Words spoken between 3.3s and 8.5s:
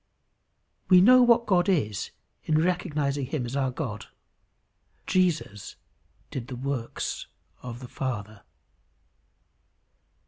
as our God. Jesus did the works of the Father.